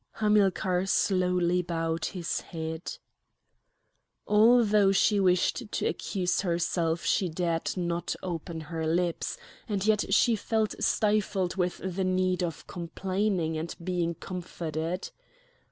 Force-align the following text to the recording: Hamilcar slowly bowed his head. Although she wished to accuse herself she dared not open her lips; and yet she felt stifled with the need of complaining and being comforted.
Hamilcar 0.13 0.87
slowly 0.87 1.61
bowed 1.61 2.05
his 2.05 2.39
head. 2.39 2.97
Although 4.25 4.91
she 4.91 5.19
wished 5.19 5.71
to 5.71 5.85
accuse 5.85 6.41
herself 6.41 7.05
she 7.05 7.29
dared 7.29 7.77
not 7.77 8.15
open 8.23 8.61
her 8.61 8.87
lips; 8.87 9.37
and 9.69 9.85
yet 9.85 10.11
she 10.11 10.35
felt 10.35 10.73
stifled 10.79 11.55
with 11.55 11.77
the 11.83 12.03
need 12.03 12.41
of 12.41 12.65
complaining 12.65 13.55
and 13.59 13.75
being 13.83 14.15
comforted. 14.15 15.11